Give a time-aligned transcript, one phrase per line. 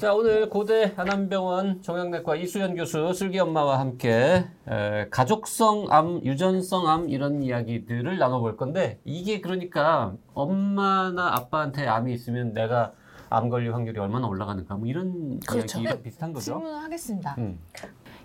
[0.00, 7.10] 자 오늘 고대 안암병원 정형내과 이수연 교수 슬기 엄마와 함께 에, 가족성 암, 유전성 암
[7.10, 12.94] 이런 이야기들을 나눠볼 건데 이게 그러니까 엄마나 아빠한테 암이 있으면 내가
[13.28, 15.80] 암 걸릴 확률이 얼마나 올라가는가 뭐 이런 그렇죠.
[15.80, 16.44] 이야기랑 비슷한 거죠.
[16.44, 17.34] 질문을 하겠습니다.
[17.36, 17.60] 음.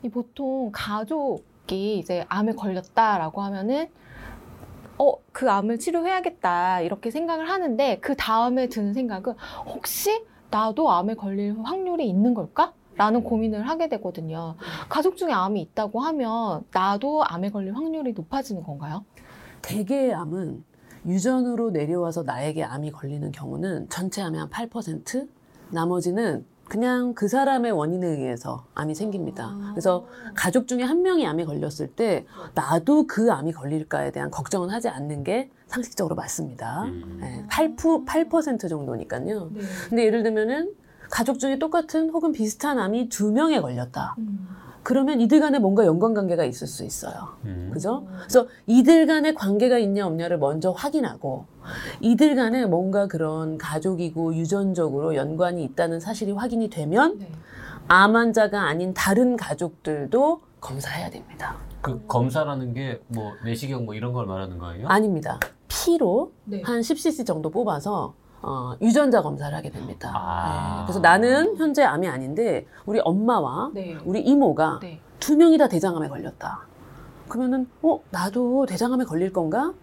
[0.02, 3.90] 이 보통 가족이 이제 암에 걸렸다라고 하면은
[4.98, 9.34] 어, 그 암을 치료해야겠다 이렇게 생각을 하는데 그 다음에 드는 생각은
[9.66, 10.24] 혹시
[10.56, 12.72] 나도 암에 걸릴 확률이 있는 걸까?
[12.96, 14.56] 라는 고민을 하게 되거든요.
[14.88, 19.04] 가족 중에 암이 있다고 하면 나도 암에 걸릴 확률이 높아지는 건가요?
[19.62, 20.64] 대개의 암은
[21.06, 25.28] 유전으로 내려와서 나에게 암이 걸리는 경우는 전체 암의 한 8%,
[25.72, 29.56] 나머지는 그냥 그 사람의 원인에 의해서 암이 생깁니다.
[29.72, 34.90] 그래서 가족 중에 한 명이 암에 걸렸을 때 나도 그 암이 걸릴까에 대한 걱정은 하지
[34.90, 36.84] 않는 게 상식적으로 맞습니다.
[36.86, 37.18] 음.
[37.22, 39.52] 네, 8%, 8% 정도니까요.
[39.90, 40.74] 근데 예를 들면은
[41.12, 44.16] 가족 중에 똑같은 혹은 비슷한 암이 두 명에 걸렸다.
[44.86, 47.30] 그러면 이들 간에 뭔가 연관관계가 있을 수 있어요.
[47.46, 47.72] 음.
[47.74, 48.06] 그죠?
[48.20, 51.48] 그래서 이들 간에 관계가 있냐 없냐를 먼저 확인하고
[52.02, 57.32] 이들 간에 뭔가 그런 가족이고 유전적으로 연관이 있다는 사실이 확인이 되면 네.
[57.88, 61.56] 암 환자가 아닌 다른 가족들도 검사해야 됩니다.
[61.82, 64.88] 그 검사라는 게 뭐 내시경 뭐 이런 걸 말하는 거예요?
[64.88, 65.40] 아닙니다.
[65.68, 66.62] 피로 네.
[66.64, 70.12] 한 10cc 정도 뽑아서 어, 유전자 검사를 하게 됩니다.
[70.14, 70.80] 아.
[70.80, 70.86] 네.
[70.86, 73.98] 그래서 나는 현재 암이 아닌데 우리 엄마와 네.
[74.06, 75.00] 우리 이모가 네.
[75.20, 76.68] 두 명이 다 대장암에 걸렸다.
[77.28, 79.74] 그러면은 어 나도 대장암에 걸릴 건가?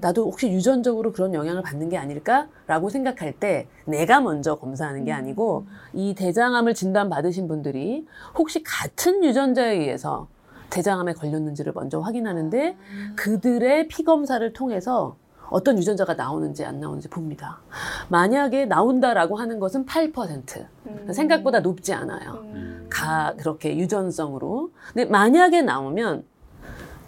[0.00, 5.66] 나도 혹시 유전적으로 그런 영향을 받는 게 아닐까라고 생각할 때 내가 먼저 검사하는 게 아니고
[5.92, 10.28] 이 대장암을 진단 받으신 분들이 혹시 같은 유전자에 의해서
[10.70, 12.76] 대장암에 걸렸는지를 먼저 확인하는데
[13.16, 15.16] 그들의 피 검사를 통해서
[15.50, 17.58] 어떤 유전자가 나오는지 안 나오는지 봅니다.
[18.08, 20.66] 만약에 나온다라고 하는 것은 8%.
[21.12, 22.44] 생각보다 높지 않아요.
[22.88, 24.70] 가 그렇게 유전성으로.
[24.92, 26.24] 근데 만약에 나오면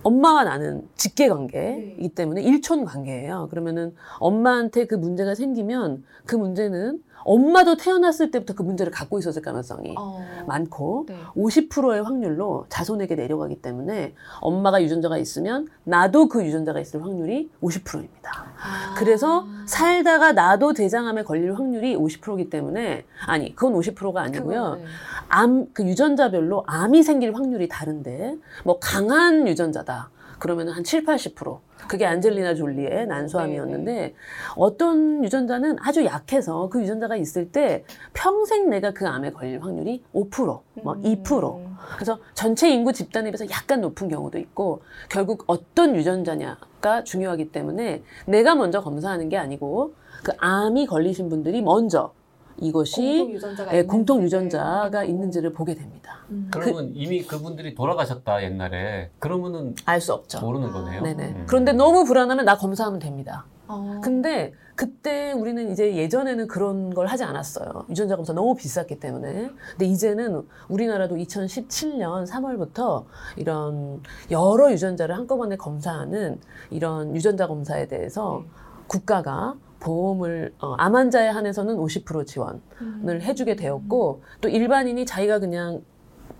[0.03, 3.49] 엄마와 나는 직계 관계이기 때문에 일촌 관계예요.
[3.50, 9.94] 그러면은 엄마한테 그 문제가 생기면 그 문제는 엄마도 태어났을 때부터 그 문제를 갖고 있었을 가능성이
[9.99, 10.25] 어.
[10.47, 11.15] 많고 네.
[11.37, 18.47] 50%의 확률로 자손에게 내려가기 때문에 엄마가 유전자가 있으면 나도 그 유전자가 있을 확률이 50%입니다.
[18.56, 18.94] 아.
[18.97, 24.77] 그래서 살다가 나도 대장암에 걸릴 확률이 50%이기 때문에 아니 그건 50%가 아니고요.
[24.77, 24.84] 네.
[25.28, 30.11] 암그 유전자별로 암이 생길 확률이 다른데 뭐 강한 유전자다.
[30.38, 31.59] 그러면 한 7, 80%.
[31.88, 34.15] 그게 안젤리나 졸리의 난소암이었는데
[34.56, 40.60] 어떤 유전자는 아주 약해서 그 유전자가 있을 때 평생 내가 그 암에 걸릴 확률이 5%,
[40.82, 41.69] 뭐 2%.
[41.94, 48.55] 그래서 전체 인구 집단에 비해서 약간 높은 경우도 있고 결국 어떤 유전자냐가 중요하기 때문에 내가
[48.55, 49.94] 먼저 검사하는 게 아니고
[50.25, 52.12] 그 암이 걸리신 분들이 먼저
[52.61, 54.25] 이것이 공통 유전자가 예, 있는지.
[54.25, 56.19] 유전자가 있는지를 보게 됩니다.
[56.31, 56.49] 음.
[56.53, 60.41] 그러면 이미 그분들이 돌아가셨다 옛날에 그러면은 알 수 없죠.
[60.41, 61.03] 모르는 거네요.
[61.03, 61.25] 네네.
[61.29, 61.45] 음.
[61.49, 63.45] 그런데 너무 불안하면 나 검사하면 됩니다.
[63.67, 64.01] 어.
[64.03, 67.85] 근데 그때 우리는 이제 예전에는 그런 걸 하지 않았어요.
[67.91, 69.51] 유전자 검사 너무 비쌌기 때문에.
[69.73, 73.05] 근데 이제는 우리나라도 2017년 3월부터
[73.37, 78.45] 이런 여러 유전자를 한꺼번에 검사하는 이런 유전자 검사에 대해서
[78.87, 83.21] 국가가 보험을 어, 암 환자에 한해서는 50% 지원을 음.
[83.21, 85.83] 해주게 되었고 또 일반인이 자기가 그냥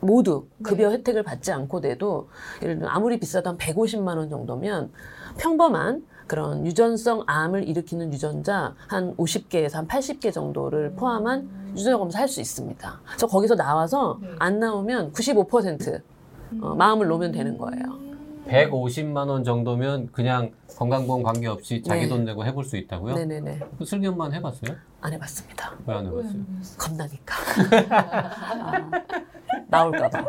[0.01, 0.97] 모두 급여 네.
[0.97, 2.29] 혜택을 받지 않고 돼도
[2.63, 4.93] 예를 들면 아무리 비싸도 한 150만 원 정도면
[5.39, 12.29] 평범한 그런 유전성 암을 일으키는 유전자 한 50개에서 한 80개 정도를 포함한 유전자 검사 할
[12.29, 13.01] 수 있습니다.
[13.07, 14.29] 그래서 거기서 나와서 네.
[14.39, 16.01] 안 나오면 95%
[16.61, 18.08] 어, 마음을 놓으면 되는 거예요.
[18.49, 22.09] 150만 원 정도면 그냥 건강보험 관계없이 자기 네.
[22.09, 23.15] 돈 내고 해볼 수 있다고요?
[23.15, 23.61] 네네네.
[23.79, 24.77] 그 슬기 엄마는 해봤어요?
[25.01, 25.75] 안 해봤습니다.
[25.87, 26.43] 왜 안 해봤어요?
[26.79, 27.35] 겁나니까.
[27.91, 28.91] 아,
[29.69, 30.25] 나올까봐.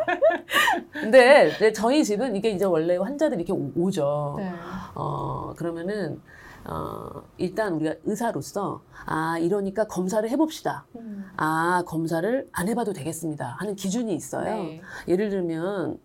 [0.92, 4.34] 근데 이제 저희 집은 이게 이제 원래 환자들이 이렇게 오- 오죠.
[4.38, 4.52] 네.
[4.94, 6.20] 어, 그러면은,
[6.64, 10.84] 어, 일단 우리가 의사로서, 아, 이러니까 검사를 해봅시다.
[10.96, 11.24] 음.
[11.36, 13.56] 아, 검사를 안 해봐도 되겠습니다.
[13.58, 14.44] 하는 기준이 있어요.
[14.62, 14.80] 네.
[15.08, 15.98] 예를 들면,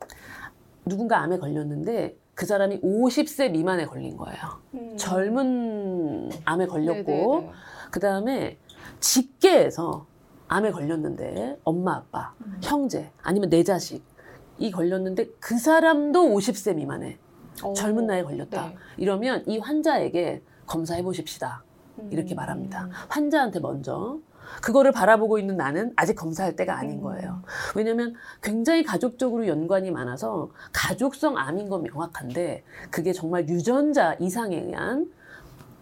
[0.85, 4.39] 누군가 암에 걸렸는데, 그 사람이 50세 미만에 걸린 거예요.
[4.73, 4.97] 음.
[4.97, 7.51] 젊은 암에 걸렸고, 네네네.
[7.91, 8.57] 그 다음에
[8.99, 10.05] 직계에서
[10.47, 12.59] 암에 걸렸는데 엄마, 아빠, 음.
[12.61, 17.17] 형제 아니면 내 자식이 걸렸는데 그 사람도 50세 미만에
[17.63, 17.73] 어.
[17.73, 18.67] 젊은 나이에 걸렸다.
[18.67, 18.75] 네.
[18.97, 21.63] 이러면 이 환자에게 검사해 보십시다.
[22.09, 22.35] 이렇게 음.
[22.35, 22.89] 말합니다.
[23.07, 24.19] 환자한테 먼저
[24.61, 27.01] 그거를 바라보고 있는 나는 아직 검사할 때가 아닌 음.
[27.01, 27.41] 거예요.
[27.75, 35.09] 왜냐하면 굉장히 가족적으로 연관이 많아서 가족성 암인 건 명확한데 그게 정말 유전자 이상에 의한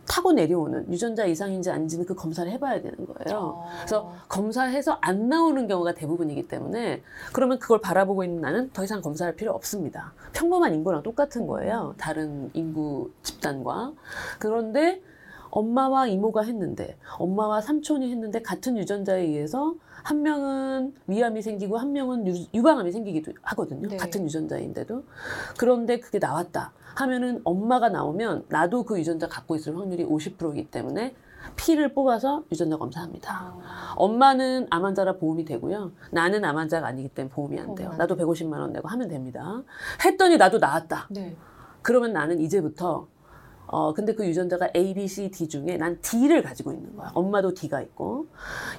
[0.07, 3.39] 타고 내려오는 유전자 이상인지 아닌지는 그 검사를 해봐야 되는 거예요.
[3.39, 3.69] 어.
[3.77, 7.01] 그래서 검사해서 안 나오는 경우가 대부분이기 때문에
[7.31, 10.13] 그러면 그걸 바라보고 있는 나는 더 이상 검사할 필요 없습니다.
[10.33, 11.95] 평범한 인구랑 똑같은 거예요.
[11.97, 13.93] 다른 인구 집단과.
[14.39, 15.01] 그런데
[15.53, 22.27] 엄마와 이모가 했는데 엄마와 삼촌이 했는데 같은 유전자에 의해서 한 명은 위암이 생기고 한 명은
[22.27, 23.87] 유, 유방암이 생기기도 하거든요.
[23.87, 23.97] 네.
[23.97, 25.03] 같은 유전자인데도.
[25.57, 31.15] 그런데 그게 나왔다 하면은 엄마가 나오면 나도 그 유전자 갖고 있을 확률이 50%이기 때문에
[31.55, 33.53] 피를 뽑아서 유전자 검사합니다.
[33.61, 33.93] 아.
[33.95, 35.91] 엄마는 암 환자라 보험이 되고요.
[36.11, 37.93] 나는 암 환자가 아니기 때문에 보험이 안 돼요.
[37.97, 39.61] 나도 150만 원 내고 하면 됩니다.
[40.03, 41.09] 했더니 나도 나았다.
[41.11, 41.35] 네.
[41.83, 43.07] 그러면 나는 이제부터
[43.73, 47.11] 어 근데 그 유전자가 A, B, C, D 중에 난 D를 가지고 있는 거야.
[47.15, 48.27] 엄마도 D가 있고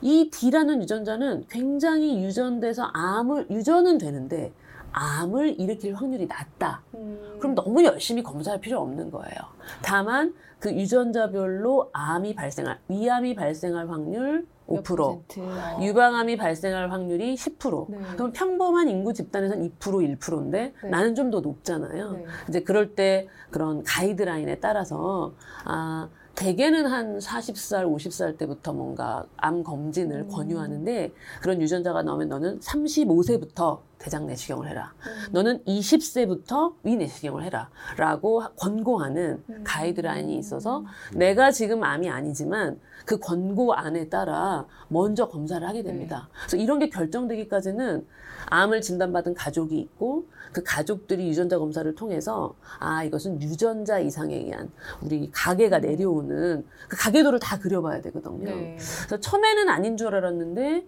[0.00, 4.52] 이 D라는 유전자는 굉장히 유전돼서 암을 유전은 되는데
[4.92, 6.82] 암을 일으킬 확률이 낮다.
[6.94, 7.38] 음.
[7.40, 9.36] 그럼 너무 열심히 검사할 필요 없는 거예요.
[9.82, 15.40] 다만 그 유전자별로 암이 발생할 위암이 발생할 확률 몇 5%, 퍼센트?
[15.40, 15.78] 어.
[15.82, 17.90] 유방암이 발생할 확률이 10%.
[17.90, 17.98] 네.
[18.16, 20.88] 그럼 평범한 인구 집단에선 2% 1%인데 네.
[20.88, 22.12] 나는 좀 더 높잖아요.
[22.12, 22.24] 네.
[22.48, 25.32] 이제 그럴 때 그런 가이드라인에 따라서
[25.64, 30.28] 아 대개는 한 40살, 50살 때부터 뭔가 암 검진을 음.
[30.28, 34.92] 권유하는데 그런 유전자가 나오면 너는 35세부터 대장 내시경을 해라.
[35.06, 35.32] 음.
[35.32, 37.70] 너는 20세부터 위 내시경을 해라.
[37.96, 39.60] 라고 권고하는 음.
[39.64, 40.84] 가이드라인이 있어서
[41.14, 46.28] 내가 지금 암이 아니지만 그 권고 안에 따라 먼저 검사를 하게 됩니다.
[46.40, 48.06] 그래서 이런 게 결정되기까지는
[48.46, 54.70] 암을 진단받은 가족이 있고 그 가족들이 유전자 검사를 통해서 아 이것은 유전자 이상에 의한
[55.02, 58.44] 우리 가계가 내려오는 그 가계도를 다 그려봐야 되거든요.
[58.44, 58.76] 네.
[58.78, 60.86] 그래서 처음에는 아닌 줄 알았는데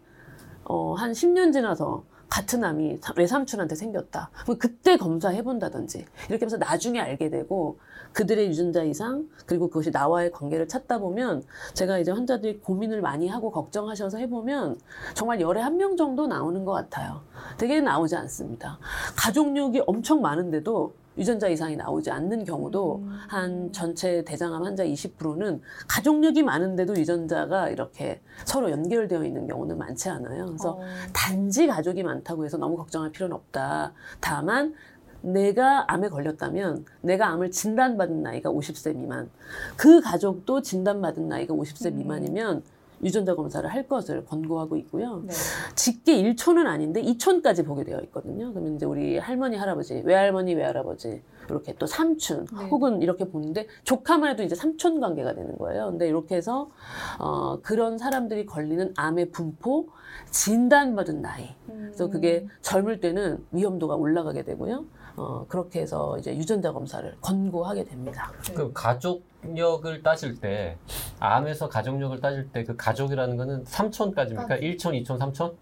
[0.65, 4.31] 어, 한 10년 지나서 같은 암이 사- 외삼촌한테 생겼다.
[4.43, 7.79] 그럼 그때 검사해 본다든지 이렇게 하면서 나중에 알게 되고
[8.13, 11.43] 그들의 유전자 이상 그리고 그것이 나와의 관계를 찾다 보면
[11.75, 14.79] 제가 이제 환자들이 고민을 많이 하고 걱정하셔서 해보면
[15.15, 17.21] 정말 열에 한 명 정도 나오는 것 같아요.
[17.59, 18.79] 되게 나오지 않습니다.
[19.17, 23.19] 가족력이 엄청 많은데도 유전자 이상이 나오지 않는 경우도 음.
[23.29, 30.47] 한 전체 대장암 환자 20%는 가족력이 많은데도 유전자가 이렇게 서로 연결되어 있는 경우는 많지 않아요.
[30.47, 30.81] 그래서 어.
[31.13, 33.93] 단지 가족이 많다고 해서 너무 걱정할 필요는 없다.
[34.21, 34.75] 다만
[35.23, 39.29] 내가 암에 걸렸다면 내가 암을 진단받은 나이가 50세 미만,
[39.77, 41.99] 그 가족도 진단받은 나이가 50세 음.
[41.99, 42.63] 미만이면
[43.03, 45.23] 유전자 검사를 할 것을 권고하고 있고요.
[45.27, 45.33] 네.
[45.75, 48.53] 직계 1촌은 아닌데 2촌까지 보게 되어 있거든요.
[48.53, 52.69] 그러면 이제 우리 할머니, 할아버지, 외할머니, 외할아버지, 이렇게 또 삼촌, 네.
[52.69, 55.91] 혹은 이렇게 보는데 조카만 해도 이제 삼촌 관계가 되는 거예요.
[55.91, 56.71] 근데 이렇게 해서
[57.19, 59.89] 어, 그런 사람들이 걸리는 암의 분포,
[60.31, 61.55] 진단받은 나이.
[61.67, 64.85] 그래서 그게 젊을 때는 위험도가 올라가게 되고요.
[65.17, 68.31] 어, 그렇게 해서 이제 유전자 검사를 권고하게 됩니다.
[68.55, 70.77] 그 가족력을 따질 때
[71.19, 74.51] 암에서 가족력을 따질 때 그 가족이라는 거는 3촌까지입니까?
[74.53, 74.59] 아.
[74.59, 75.55] 1촌, 2촌, 3촌?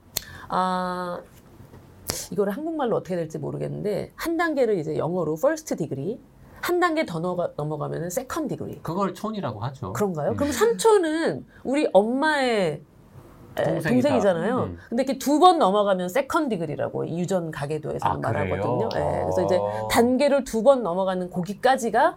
[0.49, 1.21] 아,
[2.33, 6.19] 이거를 한국말로 어떻게 될지 모르겠는데 한 단계를 이제 영어로 first degree,
[6.61, 8.81] 한 단계 더 넘어가, 넘어가면은 second degree.
[8.83, 9.93] 그걸 촌이라고 하죠.
[9.93, 10.31] 그런가요?
[10.31, 10.37] 음.
[10.37, 12.83] 그럼 삼촌은 우리 엄마의 에,
[13.63, 13.89] 동생이다.
[14.09, 14.59] 동생이잖아요.
[14.65, 14.79] 음.
[14.89, 18.19] 근데 이렇게 두 번 넘어가면 second degree라고 유전 가계도에서는 아?
[18.19, 18.89] 말하거든요.
[18.97, 19.89] 예, 그래서 이제 어.
[19.91, 22.17] 단계를 두 번 넘어가는 고기까지가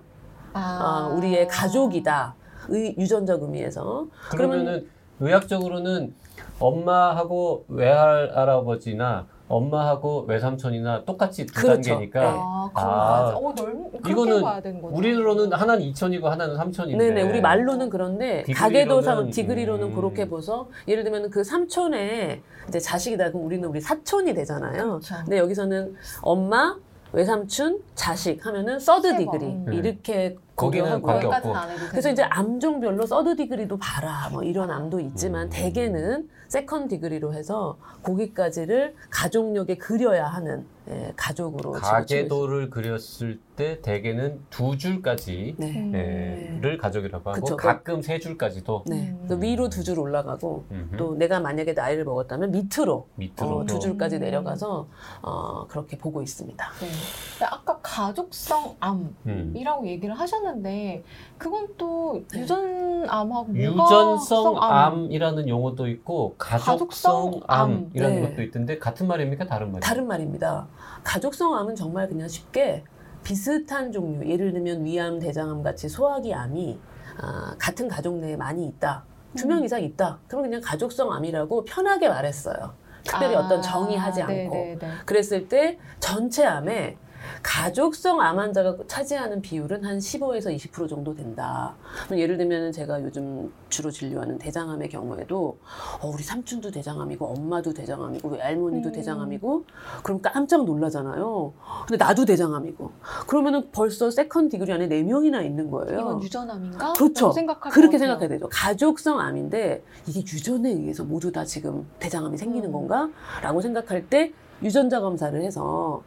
[0.54, 1.10] 아.
[1.12, 2.36] 어, 우리의 가족이다.
[2.70, 4.08] 의, 유전적 의미에서.
[4.32, 4.90] 그러면 그러면은
[5.20, 6.14] 의학적으로는
[6.60, 11.90] 엄마하고 외할아버지나 엄마하고 외삼촌이나 똑같이 두 그렇죠.
[11.90, 12.28] 단계니까 네.
[12.28, 13.34] 아, 아.
[13.34, 14.96] 거 어, 넓, 그렇게 이거는 봐야 되는 거죠.
[14.96, 19.96] 우리로는 하나는 2촌이고 하나는 3촌인데 네네, 우리 말로는 그런데 degree로는, 가계도상 degree로는 음.
[19.96, 24.84] 그렇게 보서 예를 들면 그 삼촌의 이제 자식이다 그럼 우리는 우리 사촌이 되잖아요.
[24.90, 25.16] 그렇죠.
[25.24, 26.76] 근데 여기서는 엄마,
[27.14, 29.68] 외삼촌, 자식 하면은 third 세 degree 번.
[29.68, 29.74] 음.
[29.74, 31.30] 이렇게 거기는 고려하고요.
[31.30, 31.56] 관계 없고.
[31.56, 32.30] 안 해도 그래서 이제 거.
[32.32, 35.50] 암종별로 third degree도 봐라 뭐 이런 암도 있지만 음.
[35.52, 44.78] 대개는 second degree로 해서 거기까지를 가족력에 그려야 하는 예, 가족으로 가계도를 그렸을 때 대개는 두
[44.78, 45.74] 줄까지 있- 네.
[45.76, 45.92] 음.
[45.96, 47.58] 예, 를 가족이라고 하고 그쵸.
[47.58, 49.10] 가끔 세 줄까지도 네.
[49.10, 49.26] 음.
[49.28, 50.98] 또 위로 두 줄 올라가고 음흠.
[50.98, 53.80] 또 내가 만약에 나이를 먹었다면 밑으로 밑으로 어, 두 또.
[53.80, 54.22] 줄까지 음.
[54.22, 54.88] 내려가서
[55.24, 56.66] 어, 그렇게 보고 있습니다.
[56.80, 57.46] 네.
[57.46, 59.88] 아까 가족성 암이라고 음.
[59.88, 61.04] 얘기를 하셨는데
[61.38, 62.42] 그건 또 네.
[62.42, 64.94] 유전암하고 유전성 암.
[65.08, 67.90] 암이라는 용어도 있고 가족성 가족성 암.
[67.92, 68.30] 암이라는 네.
[68.30, 69.88] 것도 있던데 같은 말입니까 다른 말입니까?
[69.88, 70.68] 다른 말입니다.
[71.08, 72.84] 가족성 암은 정말 그냥 쉽게
[73.24, 76.78] 비슷한 종류, 예를 들면 위암, 대장암 같이 소화기 암이
[77.20, 79.06] 아, 같은 가족 내에 많이 있다.
[79.36, 79.64] 두명 음.
[79.64, 80.20] 이상 있다.
[80.28, 82.74] 그러면 그냥 가족성 암이라고 편하게 말했어요.
[83.06, 84.54] 특별히 아, 어떤 정의하지 않고.
[84.54, 84.80] 네네네.
[85.06, 86.98] 그랬을 때 전체 암에
[87.44, 91.76] 가족성 암 환자가 차지하는 비율은 한 15에서 20% 정도 된다.
[92.06, 95.58] 그럼 예를 들면 제가 요즘 주로 진료하는 대장암의 경우에도
[96.02, 98.92] 어, 우리 삼촌도 대장암이고 엄마도 대장암이고 외할머니도 음.
[98.92, 99.66] 대장암이고
[100.04, 101.54] 그럼 깜짝 놀라잖아요.
[101.88, 102.92] 근데 나도 대장암이고
[103.28, 106.00] 그러면은 벌써 second degree 안에 네 명이나 있는 거예요.
[106.00, 106.94] 이건 유전암인가?
[106.94, 107.34] 그렇죠.
[107.72, 107.98] 그렇게.
[107.98, 108.48] 생각해야 되죠.
[108.52, 112.74] 가족성 암인데 이게 유전에 의해서 모두 다 지금 대장암이 생기는 음.
[112.74, 113.10] 건가?
[113.42, 116.02] 라고 생각할 때 유전자 검사를 해서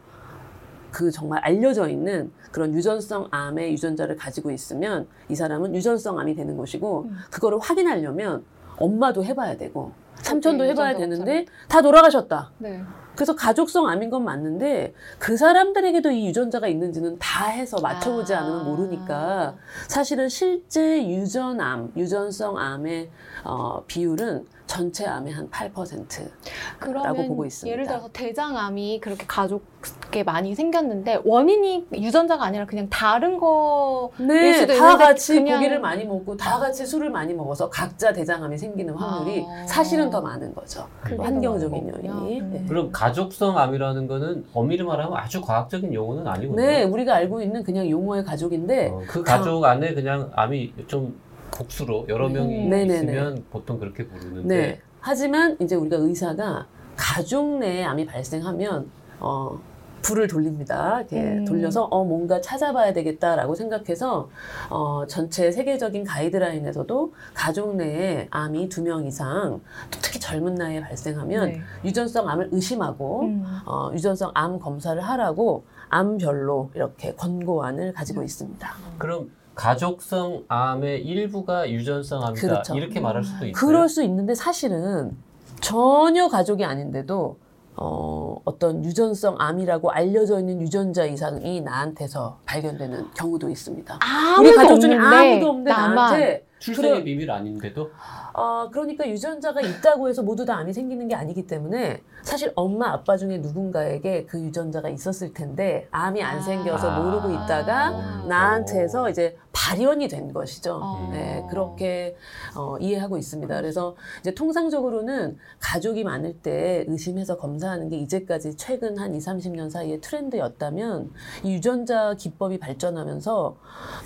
[0.90, 6.56] 그 정말 알려져 있는 그런 유전성 암의 유전자를 가지고 있으면 이 사람은 유전성 암이 되는
[6.56, 7.16] 것이고 음.
[7.30, 8.44] 그거를 확인하려면
[8.76, 9.92] 엄마도 해봐야 되고
[10.22, 12.50] 삼촌도 네, 해봐야 되는데 다 돌아가셨다.
[12.58, 12.82] 네.
[13.14, 18.40] 그래서 가족성 암인 건 맞는데 그 사람들에게도 이 유전자가 있는지는 다 해서 맞춰보지 아.
[18.40, 19.56] 않으면 모르니까
[19.88, 23.10] 사실은 실제 유전암, 유전성 암의
[23.44, 26.30] 어, 비율은 전체 암의 한 8%.
[26.78, 27.72] 그러면 보고 있습니다.
[27.72, 34.74] 예를 들어서 대장암이 그렇게 가족에 많이 생겼는데 원인이 유전자가 아니라 그냥 다른 거 네, 수도
[34.74, 38.94] 다 있는데 같이 그냥- 고기를 많이 먹고 다 같이 술을 많이 먹어서 각자 대장암이 생기는
[38.94, 39.66] 확률이 아.
[39.66, 40.86] 사실은 더 많은 거죠.
[41.02, 41.88] 환경적인.
[42.06, 42.40] 요인이.
[42.40, 42.50] 음.
[42.52, 42.64] 네.
[42.68, 46.62] 그럼 가족성 암이라는 거는 엄밀히 말하면 아주 과학적인 용어는 아니군요.
[46.62, 51.18] 네, 우리가 알고 있는 그냥 용어의 가족인데 어, 그 가족 안에 그냥 암이 좀
[51.50, 52.32] 복수로 여러 음.
[52.32, 52.94] 명이 네네네.
[52.94, 54.80] 있으면 보통 그렇게 부르는데 네.
[55.00, 56.66] 하지만 이제 우리가 의사가
[56.96, 58.90] 가족 내에 암이 발생하면
[59.20, 59.58] 어
[60.02, 60.98] 불을 돌립니다.
[61.00, 61.44] 이렇게 음.
[61.44, 64.30] 돌려서 어 뭔가 찾아봐야 되겠다라고 생각해서
[64.70, 71.48] 어 전체 세계적인 가이드라인에서도 가족 내에 암이 두 명 이상 또 특히 젊은 나이에 발생하면
[71.52, 71.60] 네.
[71.84, 73.44] 유전성 암을 의심하고 음.
[73.66, 78.70] 어 유전성 암 검사를 하라고 암별로 이렇게 권고안을 가지고 있습니다.
[78.96, 82.74] 그럼 가족성 암의 일부가 유전성 암이다 그렇죠.
[82.76, 83.52] 이렇게 말할 수도 있어요.
[83.52, 85.16] 그럴 수 있는데 사실은
[85.60, 87.36] 전혀 가족이 아닌데도
[87.76, 93.98] 어, 어떤 유전성 암이라고 알려져 있는 유전자 이상이 나한테서 발견되는 경우도 있습니다.
[94.02, 97.90] 아무도 우리 가족 중에 없는데 아무도 없는데 나만 나한테 출생의 그래- 비밀 아닌데도
[98.34, 103.16] 어, 그러니까 유전자가 있다고 해서 모두 다 암이 생기는 게 아니기 때문에 사실 엄마 아빠
[103.16, 106.40] 중에 누군가에게 그 유전자가 있었을 텐데 암이 안 아.
[106.40, 108.24] 생겨서 모르고 있다가 아.
[108.28, 110.80] 나한테서 이제 발현이 된 것이죠.
[110.82, 111.08] 어.
[111.12, 112.16] 네, 그렇게
[112.56, 113.54] 어, 이해하고 있습니다.
[113.56, 120.00] 그래서 이제 통상적으로는 가족이 많을 때 의심해서 검사하는 게 이제까지 최근 한 2, 30년 사이의
[120.00, 121.10] 트렌드였다면
[121.42, 123.56] 이 유전자 기법이 발전하면서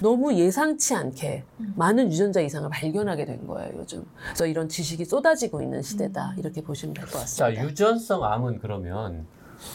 [0.03, 1.75] 너무 예상치 않게 음.
[1.77, 4.05] 많은 유전자 이상을 발견하게 된 거예요, 요즘.
[4.25, 6.33] 그래서 이런 지식이 쏟아지고 있는 시대다.
[6.33, 6.39] 음.
[6.39, 7.65] 이렇게 보시면 될것자 같습니다.
[7.65, 9.27] 유전성 암은 그러면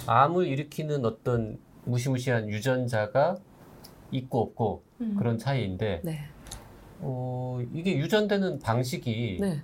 [0.07, 3.37] 암을 일으키는 어떤 무시무시한 유전자가
[4.11, 5.15] 있고 없고 음.
[5.17, 6.25] 그런 차이인데 네.
[6.99, 9.61] 어, 이게 유전되는 방식이 네.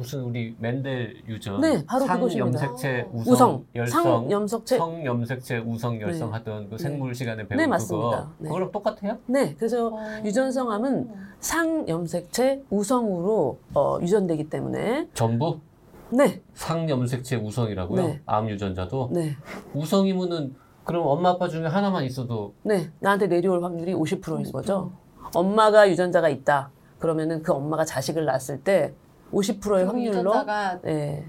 [0.00, 2.58] 무슨 우리 맨델 유전 네, 바로 그것입니다.
[2.58, 4.78] 상염색체 우성, 우성, 열성 상염석체.
[4.78, 6.32] 성염색체 우성 열성 네.
[6.38, 6.82] 하던 그 네.
[6.82, 8.30] 생물 시간에 배운 네, 그거 맞습니다.
[8.38, 8.48] 네.
[8.48, 9.18] 그거랑 똑같아요?
[9.26, 9.54] 네.
[9.56, 9.98] 그래서 어.
[10.24, 15.60] 유전성암은 상염색체 우성으로 어, 유전되기 때문에 전부
[16.08, 18.02] 네, 상염색체 우성이라고요?
[18.06, 18.20] 네.
[18.24, 19.36] 암 유전자도 네,
[19.74, 22.90] 우성이면은 그럼 엄마 아빠 중에 하나만 있어도 네.
[23.00, 24.92] 나한테 내려올 확률이 50%인 거죠.
[25.34, 26.70] 엄마가 유전자가 있다.
[26.98, 28.92] 그러면은 그 엄마가 자식을 낳았을 때
[29.32, 31.24] 50%의 그럼 확률로 유전자가 네,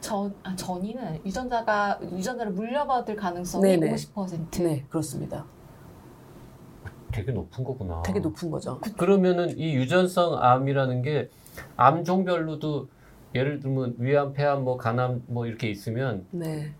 [0.00, 3.94] 전 아, 전이는 유전자가 유전자를 물려받을 가능성이 네네.
[3.94, 4.62] 50%.
[4.62, 5.44] 네, 그렇습니다.
[7.12, 8.02] 되게 높은 거구나.
[8.02, 8.80] 되게 높은 거죠.
[8.96, 11.30] 그러면은 이 유전성 암이라는 게
[11.76, 12.88] 암 종별로도
[13.34, 16.74] 예를 들면 위암, 폐암, 뭐 간암 뭐 이렇게 있으면 네.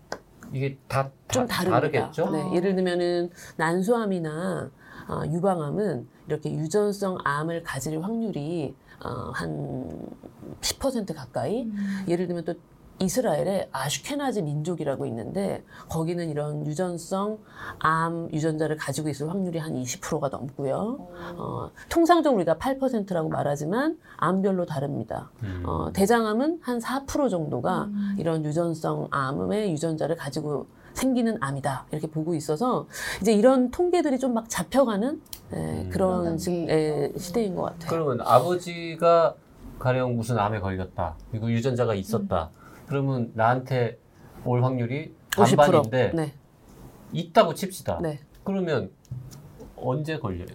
[0.51, 1.79] 이게 다, 좀다 다릅니다.
[1.79, 2.29] 다르겠죠?
[2.31, 2.55] 네, 아.
[2.55, 4.71] 예를 들면은 난소암이나
[5.09, 11.63] 어, 유방암은 이렇게 유전성 암을 가질 확률이 어, 한10% 가까이.
[11.63, 12.05] 음.
[12.07, 12.55] 예를 들면 또
[12.99, 17.39] 이스라엘에 아슈케나즈 민족이라고 있는데 거기는 이런 유전성
[17.79, 21.07] 암 유전자를 가지고 있을 확률이 한 20%가 넘고요.
[21.35, 25.31] 어, 통상적으로 우리가 8%라고 말하지만 암별로 다릅니다.
[25.41, 25.63] 음.
[25.65, 28.15] 어, 대장암은 한 4% 정도가 음.
[28.19, 32.87] 이런 유전성 암의 유전자를 가지고 생기는 암이다 이렇게 보고 있어서
[33.21, 35.21] 이제 이런 통계들이 좀 막 잡혀가는
[35.53, 35.89] 예, 음.
[35.91, 36.73] 그런 지금 단계.
[36.73, 37.89] 예, 시대인 것 같아요.
[37.89, 39.35] 그러면 아버지가
[39.77, 41.15] 가령 무슨 암에 걸렸다.
[41.29, 42.49] 그리고 유전자가 있었다.
[42.53, 42.59] 음.
[42.87, 43.99] 그러면 나한테
[44.45, 45.55] 올 확률이 50%.
[45.55, 46.33] 반반인데 네,
[47.11, 47.99] 있다고 칩시다.
[48.01, 48.19] 네.
[48.43, 48.89] 그러면
[49.75, 50.47] 언제 걸려요?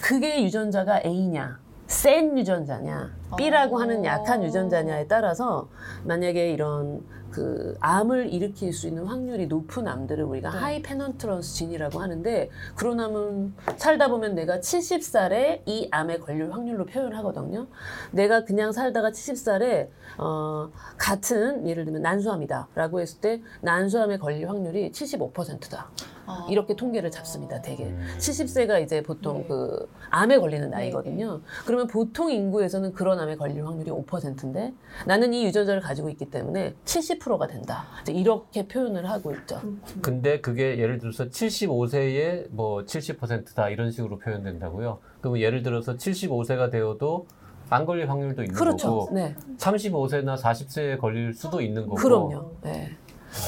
[0.00, 5.68] 그게 유전자가 A냐, 센 유전자냐, B라고 하는 약한 유전자냐에 따라서
[6.04, 7.02] 만약에 이런
[7.34, 10.56] 그 암을 일으킬 수 있는 확률이 높은 암들을 우리가 네.
[10.56, 17.66] high penetrance gene이라고 하는데 그런 암은 살다 보면 내가 70살에 이 암에 걸릴 확률로 표현하거든요.
[18.12, 19.88] 내가 그냥 살다가 70살에
[20.18, 25.90] 어, 같은 예를 들면 난소암이다라고 했을 때 난소암에 걸릴 확률이 75%다.
[26.26, 26.46] 아.
[26.48, 27.60] 이렇게 통계를 잡습니다.
[27.60, 27.84] 되게.
[27.84, 28.06] 음.
[28.18, 29.46] 70세가 이제 보통 네.
[29.48, 31.40] 그 암에 걸리는 나이거든요.
[31.66, 34.72] 그러면 보통 인구에서는 그런 암에 걸릴 확률이 5%인데
[35.06, 37.84] 나는 이 유전자를 가지고 있기 때문에 70%가 된다.
[38.02, 39.60] 이제 이렇게 표현을 하고 있죠.
[40.02, 44.98] 근데 그게 예를 들어서 75세에 뭐 70%다 이런 식으로 표현된다고요.
[45.20, 47.26] 그러면 예를 들어서 75세가 되어도
[47.70, 48.88] 안 걸릴 확률도 있는 그렇죠.
[48.90, 49.34] 거고 네.
[49.58, 51.96] 35세나 40세에 걸릴 수도 있는 거고.
[51.96, 52.52] 그럼요.
[52.62, 52.90] 네.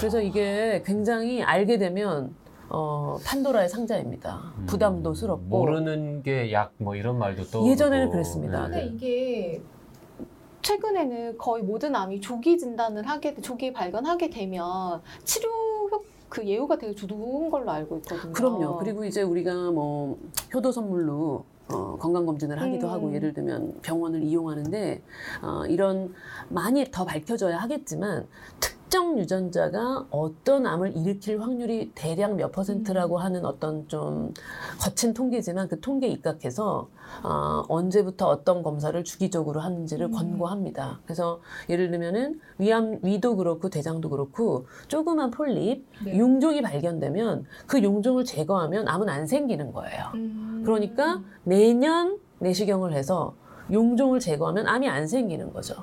[0.00, 2.34] 그래서 이게 굉장히 알게 되면
[2.68, 4.52] 어, 판도라의 상자입니다.
[4.58, 5.44] 음, 부담도 스럽고.
[5.46, 8.62] 모르는 게 약 뭐 이런 말도 또 예전에는 그랬습니다.
[8.64, 9.62] 근데 이게
[10.66, 15.48] 최근에는 거의 모든 암이 조기 진단을 하게 조기 발견하게 되면 치료
[15.92, 18.32] 효- 그 예후가 되게 좋은 걸로 알고 있거든요.
[18.32, 18.76] 그럼요.
[18.78, 20.18] 그리고 이제 우리가 뭐
[20.52, 22.92] 효도 선물로 어, 건강검진을 하기도 음.
[22.92, 25.02] 하고 예를 들면 병원을 이용하는데
[25.42, 26.12] 어, 이런
[26.48, 28.26] 많이 더 밝혀져야 하겠지만
[28.58, 34.32] 특 정 유전자가 어떤 암을 일으킬 확률이 대략 몇 퍼센트라고 하는 어떤 좀
[34.80, 36.88] 거친 통계지만 그 통계에 입각해서
[37.24, 40.12] 어, 언제부터 어떤 검사를 주기적으로 하는지를 음.
[40.12, 41.00] 권고합니다.
[41.04, 46.18] 그래서 예를 들면은 위암 위도 그렇고 대장도 그렇고 조그만 폴립 네.
[46.18, 50.04] 용종이 발견되면 그 용종을 제거하면 암은 안 생기는 거예요.
[50.14, 50.62] 음.
[50.64, 53.34] 그러니까 매년 내시경을 해서
[53.72, 55.74] 용종을 제거하면 암이 안 생기는 거죠.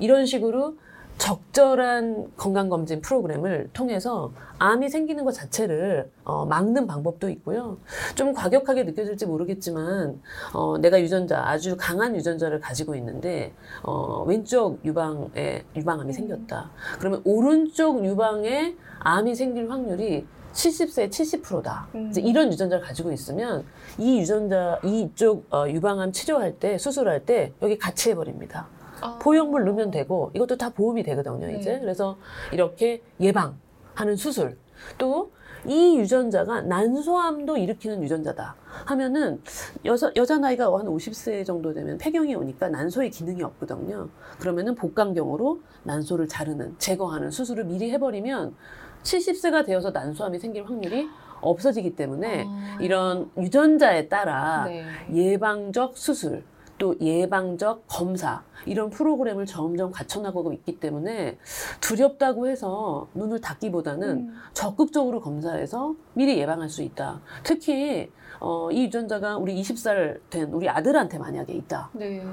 [0.00, 0.76] 이런 식으로
[1.18, 7.78] 적절한 건강검진 프로그램을 통해서 암이 생기는 것 자체를 어, 막는 방법도 있고요.
[8.14, 10.20] 좀 과격하게 느껴질지 모르겠지만
[10.54, 16.70] 어, 내가 유전자 아주 강한 유전자를 가지고 있는데 어, 왼쪽 유방에 유방암이 생겼다.
[16.98, 21.88] 그러면 오른쪽 유방에 암이 생길 확률이 70세 70%다.
[21.94, 22.08] 음.
[22.10, 23.64] 이제 이런 유전자를 가지고 있으면
[23.98, 28.66] 이 유전자 이쪽 어, 유방암 치료할 때 수술할 때 여기 같이 해버립니다.
[29.00, 29.18] 아.
[29.20, 31.46] 보형물 넣으면 되고 이것도 다 보험이 되거든요.
[31.46, 31.58] 네.
[31.58, 32.16] 이제 그래서
[32.52, 34.56] 이렇게 예방하는 수술
[34.98, 35.30] 또
[35.66, 38.54] 이 유전자가 난소암도 일으키는 유전자다
[38.86, 39.40] 하면은
[39.84, 44.08] 여자, 여자 나이가 한 50세 정도 되면 폐경이 오니까 난소의 기능이 없거든요.
[44.38, 48.54] 그러면은 복강경으로 난소를 자르는 제거하는 수술을 미리 해버리면
[49.02, 51.08] 70세가 되어서 난소암이 생길 확률이
[51.40, 52.78] 없어지기 때문에 아.
[52.80, 54.84] 이런 유전자에 따라 네.
[55.12, 56.44] 예방적 수술
[56.78, 61.38] 또 예방적 검사 이런 프로그램을 점점 갖춰나가고 있기 때문에
[61.80, 64.34] 두렵다고 해서 눈을 닫기보다는 음.
[64.54, 67.20] 적극적으로 검사해서 미리 예방할 수 있다.
[67.42, 68.10] 특히
[68.40, 71.90] 어, 이 유전자가 우리 20살 된 우리 아들한테 만약에 있다.
[71.92, 72.24] 네.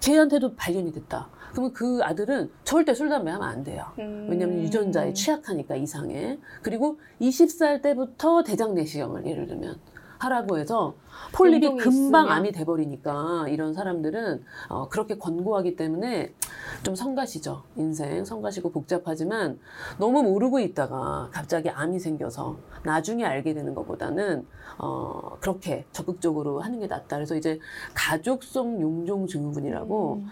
[0.00, 1.28] 걔한테도 발견이 됐다.
[1.52, 3.86] 그러면 그 아들은 절대 술 담배 하면 안 돼요.
[3.98, 4.26] 음.
[4.28, 6.38] 왜냐하면 유전자에 취약하니까 이상해.
[6.62, 9.78] 그리고 20살 때부터 대장 내시경을 예를 들면
[10.26, 10.94] 하라고 해서
[11.32, 12.28] 폴립이 금방 있으면.
[12.28, 16.34] 암이 돼버리니까 이런 사람들은 어, 그렇게 권고하기 때문에
[16.82, 17.62] 좀 성가시죠.
[17.76, 19.58] 인생 성가시고 복잡하지만
[19.98, 24.46] 너무 모르고 있다가 갑자기 암이 생겨서 나중에 알게 되는 것보다는
[24.78, 27.16] 어, 그렇게 적극적으로 하는 게 낫다.
[27.16, 27.58] 그래서 이제
[27.94, 30.26] 가족성 용종 증후군이라고 음.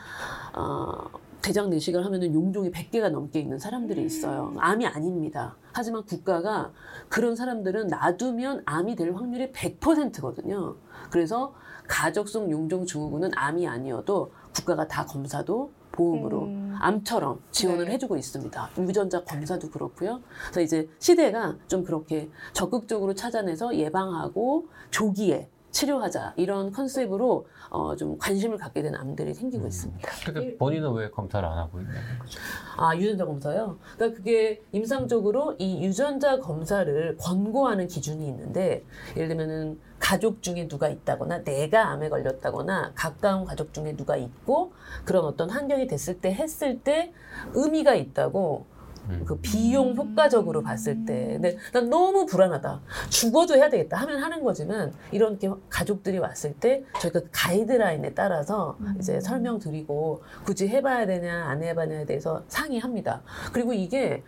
[0.56, 4.54] 어, 대장 내시경을 하면은 용종이 100개가 넘게 있는 사람들이 있어요.
[4.56, 5.56] 암이 아닙니다.
[5.74, 6.72] 하지만 국가가
[7.10, 10.76] 그런 사람들은 놔두면 암이 될 확률이 100%거든요.
[11.10, 11.54] 그래서
[11.86, 16.74] 가족성 용종 증후군은 암이 아니어도 국가가 다 검사도 보험으로 음.
[16.80, 17.92] 암처럼 지원을 네.
[17.92, 18.70] 해주고 있습니다.
[18.78, 20.22] 유전자 검사도 그렇고요.
[20.44, 28.58] 그래서 이제 시대가 좀 그렇게 적극적으로 찾아내서 예방하고 조기에 치료하자 이런 컨셉으로 어, 좀 관심을
[28.58, 29.68] 갖게 된 암들이 생기고 음.
[29.68, 30.08] 있습니다.
[30.24, 32.38] 근데 본인은 왜 검사를 안 하고 있는 거죠?
[32.76, 33.76] 아, 유전자 검사요?
[33.96, 38.84] 그러니까 그게 임상적으로 이 유전자 검사를 권고하는 기준이 있는데,
[39.16, 44.72] 예를 들면은 가족 중에 누가 있다거나, 내가 암에 걸렸다거나, 가까운 가족 중에 누가 있고,
[45.04, 47.12] 그런 어떤 환경이 됐을 때 했을 때
[47.52, 48.66] 의미가 있다고
[49.10, 49.22] 음.
[49.26, 51.32] 그 비용 효과적으로 봤을 때.
[51.34, 52.80] 근데 난 너무 불안하다.
[53.10, 58.94] 죽어도 해야 되겠다 하면 하는 거지만 이렇게 가족들이 왔을 때 저희가 그 가이드라인에 따라서 음.
[58.98, 63.22] 이제 설명드리고 굳이 해봐야 되냐 안 해봐야에 대해서 상의합니다.
[63.52, 64.22] 그리고 이게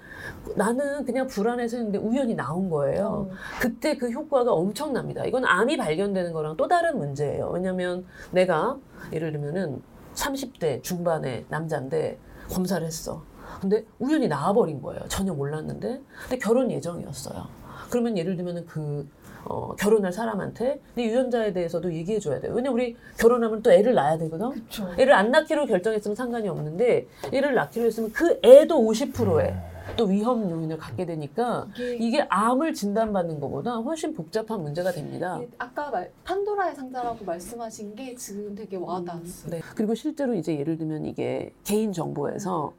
[0.55, 3.29] 나는 그냥 불안해서 했는데 우연히 나온 거예요.
[3.31, 3.35] 어.
[3.61, 5.25] 그때 그 효과가 엄청납니다.
[5.25, 7.51] 이건 암이 발견되는 거랑 또 다른 문제예요.
[7.51, 8.77] 왜냐면 내가
[9.13, 9.83] 예를 들면은
[10.15, 13.23] 30대 중반의 남자인데 검사를 했어.
[13.61, 15.01] 근데 우연히 나와버린 거예요.
[15.09, 16.01] 전혀 몰랐는데.
[16.23, 17.47] 근데 결혼 예정이었어요.
[17.91, 19.09] 그러면 예를 들면은 그
[19.49, 22.53] 어, 결혼할 사람한테 내 유전자에 대해서도 얘기해 줘야 돼요.
[22.53, 24.51] 왜냐면 우리 결혼하면 또 애를 낳아야 되거든.
[24.51, 24.91] 그렇죠.
[24.99, 29.55] 애를 안 낳기로 결정했으면 상관이 없는데 애를 낳기로 했으면 그 애도 50%의
[29.97, 35.41] 또 위험 요인을 갖게 되니까 이게 이게 암을 진단받는 것보다 훨씬 복잡한 문제가 됩니다.
[35.59, 39.51] 아까 말, 판도라의 상자라고 말씀하신 게 지금 되게 와닿았어요.
[39.51, 39.61] 네.
[39.77, 42.73] 그리고 실제로 이제 예를 들면 이게 개인 정보에서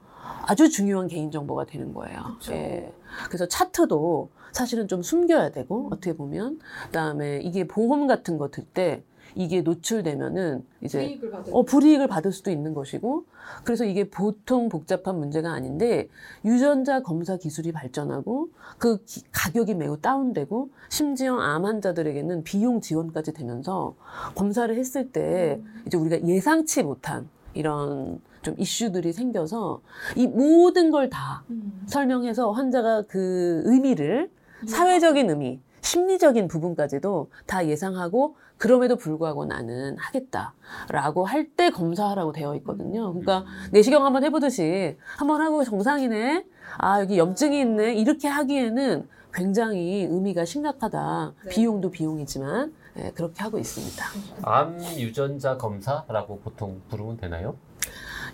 [0.45, 2.19] 아주 중요한 개인 정보가 되는 거예요.
[2.39, 2.53] 그쵸.
[2.53, 2.93] 예.
[3.27, 8.63] 그래서 차트도 사실은 좀 숨겨야 되고 어떻게 보면 그 다음에 이게 보험 같은 거 들
[8.73, 9.03] 때
[9.35, 13.25] 이게 노출되면은 이제 수익을 받을 어, 불이익을 받을 수도 있는 것이고,
[13.63, 16.07] 그래서 이게 보통 복잡한 문제가 아닌데,
[16.43, 23.93] 유전자 검사 기술이 발전하고, 그 기- 가격이 매우 다운되고, 심지어 암 환자들에게는 비용 지원까지 되면서,
[24.33, 29.81] 검사를 했을 때, 이제 우리가 예상치 못한 이런 좀 이슈들이 생겨서,
[30.15, 31.83] 이 모든 걸다 음.
[31.87, 34.29] 설명해서 환자가 그 의미를
[34.65, 43.09] 사회적인 의미, 심리적인 부분까지도 다 예상하고 그럼에도 불구하고 나는 하겠다라고 할 때 검사하라고 되어 있거든요.
[43.13, 46.45] 그러니까 내시경 한번 해보듯이 한번 하고 정상이네,
[46.77, 51.33] 아 여기 염증이 있네 이렇게 하기에는 굉장히 의미가 심각하다.
[51.43, 51.49] 네.
[51.49, 54.03] 비용도 비용이지만 예, 그렇게 하고 있습니다.
[54.43, 57.55] 암 유전자 검사라고 보통 부르면 되나요?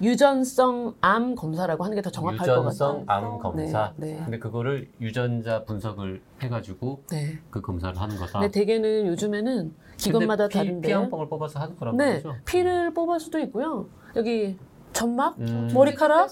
[0.01, 3.25] 유전성 암 검사라고 하는 게 더 정확할 것 유전성 같아요.
[3.33, 3.93] 암 검사.
[3.97, 4.21] 네, 네.
[4.23, 7.39] 근데 그거를 유전자 분석을 해가지고 네.
[7.49, 8.39] 그 검사를 하는 거다.
[8.39, 12.35] 근데 대개는 요즘에는 기관마다 피, 다른데 피 한 방울 뽑아서 하는 거란 네, 말이죠.
[12.45, 13.87] 피를 뽑을 수도 있고요.
[14.15, 14.57] 여기
[14.93, 15.69] 점막, 음.
[15.73, 16.29] 머리카락.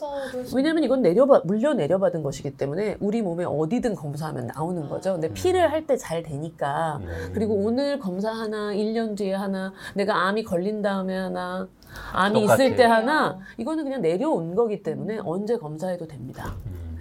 [0.56, 5.14] 왜냐면 이건 내려받 물려 내려받은 것이기 때문에 우리 몸에 어디든 검사하면 나오는 거죠.
[5.14, 7.00] 근데 피를 할 때 잘 되니까.
[7.02, 7.32] 음.
[7.34, 11.68] 그리고 오늘 검사 하나, 1년 뒤에 하나, 내가 암이 걸린 다음에 하나,
[12.14, 12.68] 암이 똑같아요.
[12.68, 16.54] 있을 때 하나, 이거는 그냥 내려온 거기 때문에 언제 검사해도 됩니다.
[16.68, 17.00] 음.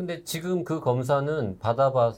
[0.00, 2.16] 근데 지금 그 검사는 받아봐야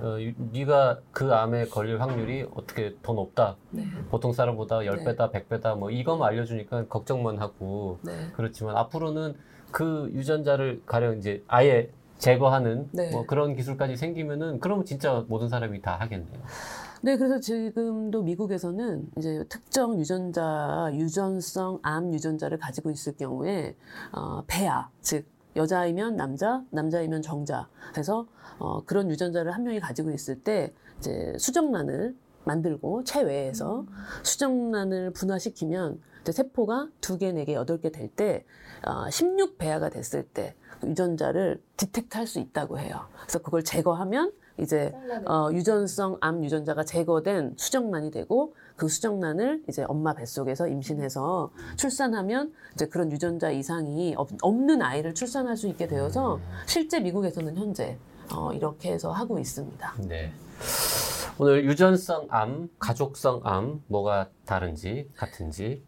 [0.00, 3.56] 어, 유- 네가 그 암에 걸릴 확률이 어떻게 더 높다.
[3.72, 3.84] 네.
[4.10, 8.12] 보통 사람보다 10배다, 100배다 뭐 이거만 알려주니까 걱정만 하고 네.
[8.36, 9.34] 그렇지만 앞으로는
[9.72, 13.10] 그 유전자를 가령 이제 아예 제거하는 네.
[13.10, 16.38] 뭐 그런 기술까지 생기면은 그러면 진짜 모든 사람이 다 하겠네요.
[17.02, 23.74] 네, 그래서 지금도 미국에서는 이제 특정 유전자, 유전성 암 유전자를 가지고 있을 경우에
[24.12, 28.26] 어, 배아, 즉 여자이면 남자, 남자이면 정자 해서
[28.58, 33.86] 어, 그런 유전자를 한 명이 가지고 있을 때 이제 수정란을 만들고 체외에서
[34.22, 38.44] 수정란을 분화시키면 이제 세포가 두 개, 네 개, 여덟 개 될 때
[38.84, 43.08] 어, 16배아가 됐을 때 유전자를 디텍트 할 수 있다고 해요.
[43.22, 44.92] 그래서 그걸 제거하면 이제
[45.26, 52.86] 어, 유전성 암 유전자가 제거된 수정란이 되고 그 수정란을 이제 엄마 뱃속에서 임신해서 출산하면 이제
[52.86, 57.98] 그런 유전자 이상이 없, 없는 아이를 출산할 수 있게 되어서 실제 미국에서는 현재
[58.32, 59.94] 어, 이렇게 해서 하고 있습니다.
[60.06, 60.32] 네.
[61.38, 65.84] 오늘 유전성 암, 가족성 암 뭐가 다른지 같은지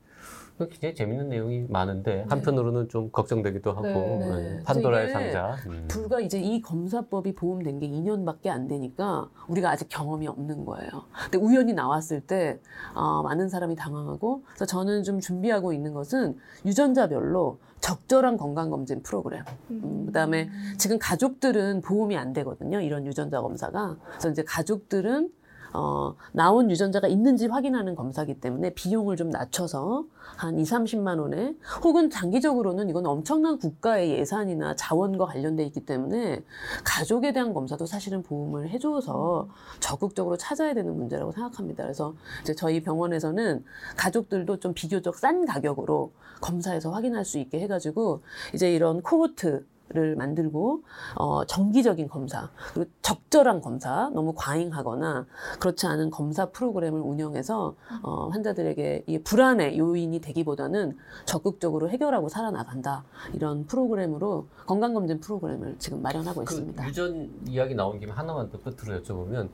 [0.68, 4.42] 굉장히 재밌는 내용이 많은데 한편으로는 좀 걱정되기도 하고 네, 네.
[4.56, 4.62] 네.
[4.64, 5.56] 판도라의 상자.
[5.66, 5.86] 음.
[5.88, 10.90] 불과 이제 이 검사법이 보험된 게 2년밖에 안 되니까 우리가 아직 경험이 없는 거예요.
[11.24, 12.58] 근데 우연히 나왔을 때
[12.94, 19.42] 어, 많은 사람이 당황하고 그래서 저는 좀 준비하고 있는 것은 유전자별로 적절한 건강검진 프로그램.
[19.70, 22.80] 음, 그다음에 지금 가족들은 보험이 안 되거든요.
[22.80, 23.96] 이런 유전자 검사가.
[24.10, 25.30] 그래서 이제 가족들은
[25.72, 30.04] 어, 나온 유전자가 있는지 확인하는 검사기 때문에 비용을 좀 낮춰서
[30.36, 36.42] 한 2, 30만 원에 혹은 장기적으로는 이건 엄청난 국가의 예산이나 자원과 관련돼 있기 때문에
[36.84, 39.48] 가족에 대한 검사도 사실은 보험을 해줘서
[39.80, 41.84] 적극적으로 찾아야 되는 문제라고 생각합니다.
[41.84, 43.64] 그래서 이제 저희 병원에서는
[43.96, 48.22] 가족들도 좀 비교적 싼 가격으로 검사해서 확인할 수 있게 해가지고
[48.54, 50.84] 이제 이런 코호트 를 만들고
[51.16, 55.26] 어, 정기적인 검사 그리고 적절한 검사 너무 과잉하거나
[55.58, 63.66] 그렇지 않은 검사 프로그램을 운영해서 어, 환자들에게 이 불안의 요인이 되기보다는 적극적으로 해결하고 살아나간다 이런
[63.66, 66.86] 프로그램으로 건강검진 프로그램을 지금 마련하고 그 있습니다.
[66.86, 69.48] 유전 이야기 나온 김에 하나만 더 끝으로 여쭤보면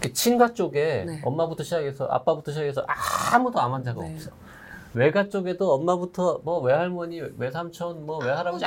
[0.00, 1.20] 그 친가 쪽에 네.
[1.24, 2.84] 엄마부터 시작해서 아빠부터 시작해서
[3.32, 4.14] 아무도 암 환자가 네.
[4.14, 4.30] 없어.
[4.94, 8.64] 외가 쪽에도 엄마부터 뭐 외할머니, 외삼촌, 뭐 외할아버지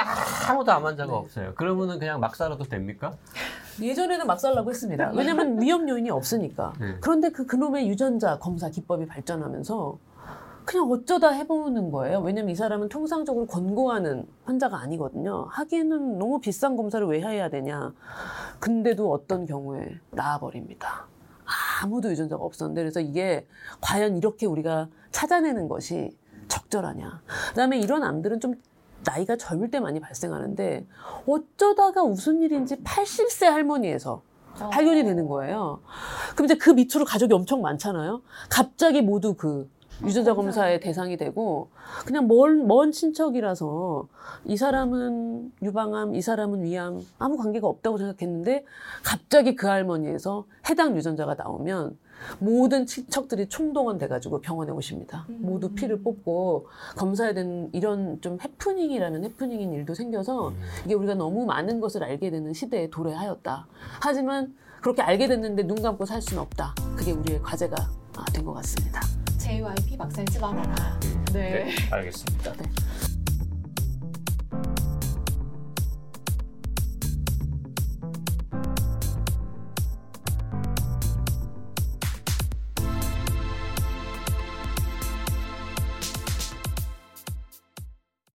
[0.48, 1.18] 아무도 암 환자가 네.
[1.18, 1.54] 없어요.
[1.56, 3.14] 그러면은 그냥 막 살아도 됩니까?
[3.82, 5.12] 예전에는 막 살라고 했습니다.
[5.16, 6.74] 왜냐하면 위험 요인이 없으니까.
[6.80, 6.98] 네.
[7.02, 9.98] 그런데 그 그놈의 유전자 검사 기법이 발전하면서
[10.66, 12.20] 그냥 어쩌다 해보는 거예요.
[12.22, 15.48] 왜냐면 이 사람은 통상적으로 권고하는 환자가 아니거든요.
[15.50, 17.94] 하기에는 너무 비싼 검사를 왜 해야 되냐.
[18.60, 21.08] 근데도 어떤 경우에 나아버립니다.
[21.82, 23.48] 아무도 유전자가 없었는데 그래서 이게
[23.82, 26.16] 과연 이렇게 우리가 찾아내는 것이
[26.48, 27.22] 적절하냐.
[27.50, 28.56] 그다음에 이런 암들은 좀
[29.06, 30.88] 나이가 젊을 때 많이 발생하는데
[31.28, 34.22] 어쩌다가 무슨 일인지 80세 할머니에서
[34.60, 34.70] 어.
[34.70, 35.82] 8년이 되는 거예요.
[36.34, 38.22] 그럼 이제 그 밑으로 가족이 엄청 많잖아요.
[38.50, 39.70] 갑자기 모두 그
[40.06, 41.70] 유전자 검사의 대상이 되고
[42.06, 44.08] 그냥 먼, 먼 친척이라서
[44.46, 48.66] 이 사람은 유방암, 이 사람은 위암 아무 관계가 없다고 생각했는데
[49.04, 51.98] 갑자기 그 할머니에서 해당 유전자가 나오면
[52.40, 55.26] 모든 친척들이 총동원 돼가지고 병원에 오십니다.
[55.30, 55.40] 음.
[55.42, 60.56] 모두 피를 뽑고 검사해야 되는 이런 좀 해프닝이라면 해프닝인 일도 생겨서 음.
[60.86, 63.68] 이게 우리가 너무 많은 것을 알게 되는 시대에 도래하였다.
[64.02, 66.76] 하지만 그렇게 알게 됐는데 눈 감고 살 수는 없다.
[66.96, 67.76] 그게 우리의 과제가
[68.34, 69.02] 된 것 같습니다.
[69.44, 70.98] JYP 막살지 말아라.
[71.34, 71.76] 네.
[71.92, 72.54] 알겠습니다.
[72.54, 72.64] 네.